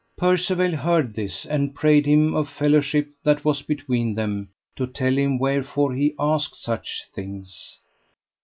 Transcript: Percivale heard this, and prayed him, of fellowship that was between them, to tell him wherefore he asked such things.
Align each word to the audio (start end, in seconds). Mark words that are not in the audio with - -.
Percivale 0.17 0.75
heard 0.77 1.13
this, 1.13 1.45
and 1.45 1.75
prayed 1.75 2.07
him, 2.07 2.33
of 2.33 2.49
fellowship 2.49 3.09
that 3.23 3.45
was 3.45 3.61
between 3.61 4.15
them, 4.15 4.49
to 4.75 4.87
tell 4.87 5.15
him 5.15 5.37
wherefore 5.37 5.93
he 5.93 6.15
asked 6.17 6.59
such 6.59 7.05
things. 7.13 7.77